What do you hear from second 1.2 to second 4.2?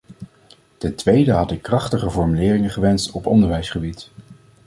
had ik krachtiger formuleringen gewenst op onderwijsgebied.